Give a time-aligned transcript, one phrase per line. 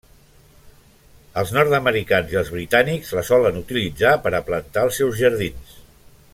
[1.41, 5.81] Els nord-americans i els britànics la solen utilitzar per a plantar als seus jardins.